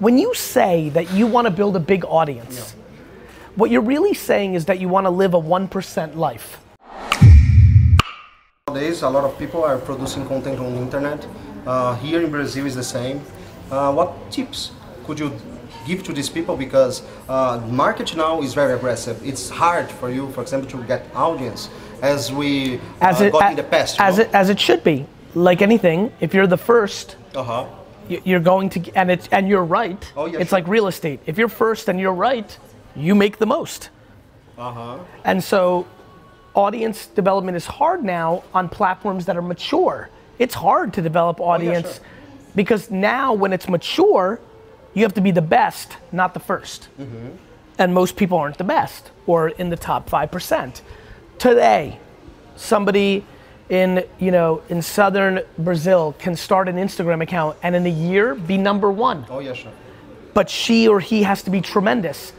[0.00, 2.74] When you say that you want to build a big audience,
[3.54, 6.58] what you're really saying is that you want to live a 1% life.
[8.66, 11.26] Nowadays, a lot of people are producing content on the internet.
[11.66, 13.20] Uh, here in Brazil is the same.
[13.70, 14.70] Uh, what tips
[15.04, 15.32] could you
[15.86, 16.56] give to these people?
[16.56, 19.20] Because uh, market now is very aggressive.
[19.22, 21.68] It's hard for you, for example, to get audience
[22.00, 23.98] as we As uh, it, got in the past.
[23.98, 24.22] you as know?
[24.24, 25.04] it, as it should be.
[25.34, 27.66] Like anything, if you're the first, Uh-huh.
[28.10, 30.12] You're going to, and it's, and you're right.
[30.16, 30.58] Oh, yeah, it's sure.
[30.58, 31.20] like real estate.
[31.26, 32.58] If you're first and you're right,
[32.96, 33.90] you make the most.
[34.58, 34.98] Uh-huh.
[35.24, 35.86] And so
[36.54, 40.10] audience development is hard now on platforms that are mature.
[40.38, 42.04] It's hard to develop audience Oh, sure.
[42.56, 44.40] because now when it's mature,
[44.94, 47.28] you have to be the best, not the 1st Mm-hmm.
[47.78, 50.82] And most people aren't the best or in the top 5%.
[51.38, 51.98] Today,
[52.56, 53.24] somebody
[53.70, 58.34] in, you know, in southern Brazil can start an Instagram account and in a year
[58.34, 59.72] be number 1 Oh, yeah, sure.
[60.34, 62.32] but she or he has to be tremendous.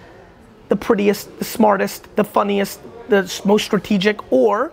[0.68, 2.80] The prettiest, the smartest, the funniest,
[3.10, 4.72] the most strategic, or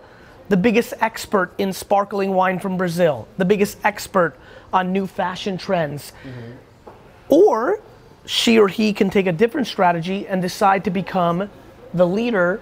[0.49, 4.35] the biggest expert in sparkling wine from Brazil, the biggest expert
[4.73, 6.13] on new fashion trends.
[6.25, 6.91] Mm-hmm.
[7.29, 7.81] Or
[8.27, 11.51] she or he can take a different strategy and decide to become
[11.95, 12.61] the leader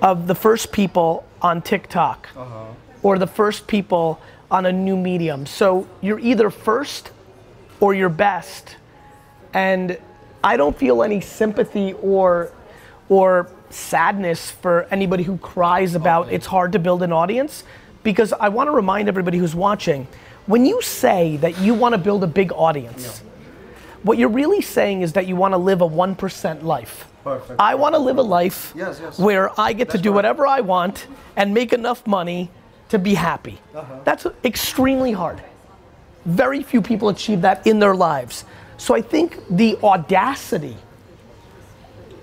[0.00, 2.66] of the first people on TikTok uh-huh.
[3.04, 5.46] Or the first people on a new medium.
[5.46, 7.12] So you're either first
[7.78, 8.76] or you're best
[9.52, 9.96] and
[10.42, 12.50] I don't feel any sympathy or
[13.08, 17.62] or sadness for anybody who cries about it's hard to build an audience
[18.02, 20.06] because I want to remind everybody who's watching
[20.46, 23.22] when you say that you want to build a big audience
[24.04, 27.08] what you're really saying is that you want to live a 1% life.
[27.24, 27.58] Perfect.
[27.58, 29.18] I want to live a life Yes, yes.
[29.18, 30.16] where I get to do right.
[30.16, 32.50] whatever I want and make enough money
[32.88, 33.58] to be happy.
[33.74, 34.00] Uh-huh.
[34.04, 35.42] That's extremely hard.
[36.24, 38.44] Very few people achieve that in their lives.
[38.76, 40.76] So I think the audacity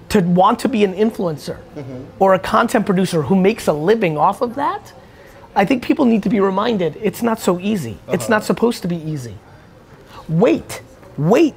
[0.09, 2.03] to want to be an influencer Mm-hmm.
[2.19, 4.93] or a content producer who makes a living off of that,
[5.55, 7.97] I think people need to be reminded it's not so easy.
[8.09, 8.35] It's Uh-huh.
[8.35, 9.35] not supposed to be easy.
[10.27, 10.81] Wait,
[11.17, 11.55] wait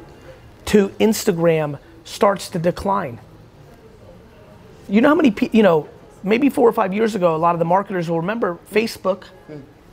[0.66, 3.19] to Instagram starts to decline.
[4.88, 5.88] You know how many people, you know,
[6.24, 9.24] maybe four or five years ago, a lot of the marketers will remember Facebook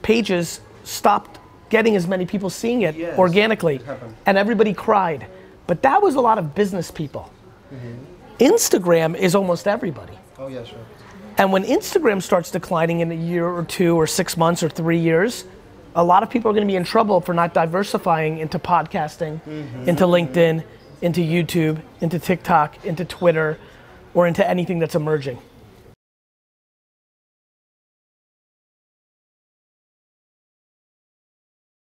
[0.02, 3.76] pages stopped getting as many people seeing it Yes, organically.
[3.76, 3.84] it.
[4.26, 5.28] And everybody cried.
[5.68, 7.32] But that was a lot of business people.
[7.74, 8.44] Mm-hmm.
[8.44, 10.18] Instagram is almost everybody.
[10.38, 10.80] Oh, yeah, sure.
[11.38, 14.98] And when Instagram starts declining in a year or two or six months or three
[15.00, 15.46] years,
[15.96, 19.42] a lot of people are going to be in trouble for not diversifying into podcasting,
[19.44, 19.88] mm-hmm.
[19.88, 20.64] into LinkedIn,
[21.02, 23.58] into YouTube, into TikTok, into Twitter,
[24.14, 25.38] or into anything that's emerging.